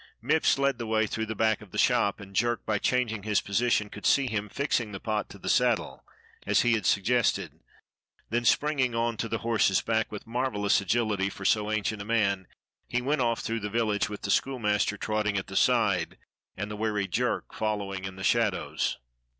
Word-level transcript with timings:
Mipps 0.19 0.57
led 0.57 0.79
the 0.79 0.87
way 0.87 1.05
through 1.05 1.27
the 1.27 1.35
back 1.35 1.61
of 1.61 1.69
the 1.69 1.77
shop, 1.77 2.19
and 2.19 2.35
Jerk, 2.35 2.65
by 2.65 2.79
changing 2.79 3.21
his 3.21 3.39
position, 3.39 3.87
could 3.87 4.07
see 4.07 4.23
him 4.25 4.47
DOGGING 4.47 4.47
THE 4.47 4.49
SCHOOLIVIASTER 4.49 4.69
61 4.79 4.89
fixing 4.89 4.91
the 4.91 4.99
pot 4.99 5.29
to 5.29 5.37
the 5.37 5.47
saddle, 5.47 6.03
as 6.47 6.61
he 6.61 6.73
had 6.73 6.87
suggested, 6.87 7.59
then 8.31 8.43
springing 8.43 8.95
on 8.95 9.15
to 9.17 9.29
the 9.29 9.37
horse's 9.45 9.83
back 9.83 10.11
with 10.11 10.25
marvellous 10.25 10.81
agility 10.81 11.29
for 11.29 11.45
so 11.45 11.69
ancient 11.71 12.01
a 12.01 12.05
man, 12.05 12.47
he 12.87 12.99
went 12.99 13.21
off 13.21 13.41
through 13.41 13.59
the 13.59 13.69
village 13.69 14.09
with 14.09 14.23
the 14.23 14.31
schoolmaster 14.31 14.97
trotting 14.97 15.37
at 15.37 15.45
the 15.45 15.55
side, 15.55 16.17
and 16.57 16.71
the 16.71 16.75
wary 16.75 17.07
Jerk 17.07 17.53
following 17.53 18.03
in 18.05 18.15
the 18.15 18.23
shadows. 18.23 18.97